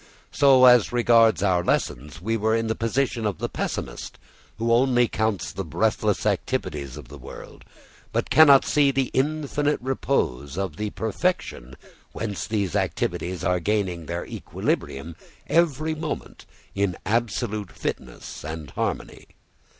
So, 0.31 0.65
as 0.65 0.91
regards 0.91 1.43
our 1.43 1.63
lessons, 1.63 2.19
we 2.19 2.35
were 2.35 2.55
in 2.55 2.65
the 2.65 2.73
position 2.73 3.27
of 3.27 3.37
the 3.37 3.47
pessimist 3.47 4.17
who 4.57 4.73
only 4.73 5.07
counts 5.07 5.51
the 5.51 5.63
breathless 5.63 6.25
activities 6.25 6.97
of 6.97 7.07
the 7.07 7.19
world, 7.19 7.63
but 8.11 8.31
cannot 8.31 8.65
see 8.65 8.89
the 8.89 9.11
infinite 9.13 9.79
repose 9.79 10.57
of 10.57 10.77
the 10.77 10.89
perfection 10.89 11.75
whence 12.13 12.47
these 12.47 12.75
activities 12.75 13.43
are 13.43 13.59
gaining 13.59 14.07
their 14.07 14.25
equilibrium 14.25 15.15
every 15.45 15.93
moment 15.93 16.47
in 16.73 16.97
absolute 17.05 17.71
fitness 17.71 18.43
and 18.43 18.71
harmony. 18.71 19.27